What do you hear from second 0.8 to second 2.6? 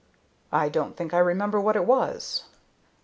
think I remember what it was."